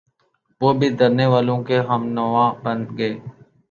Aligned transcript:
وہ 0.61 0.69
بھی 0.79 0.89
دھرنے 0.99 1.25
والوں 1.25 1.59
کے 1.63 1.77
ہمنوا 1.89 2.45
بن 2.63 2.85
گئے۔ 2.97 3.13